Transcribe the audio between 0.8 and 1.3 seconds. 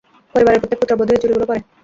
পুত্রবধূ এই